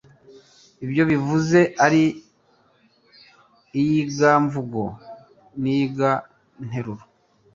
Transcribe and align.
ibyo 0.85 1.03
bivuze 1.11 1.59
ari 1.85 2.03
iyigamvugo 3.79 4.83
n'iyiganteruro 5.61 7.03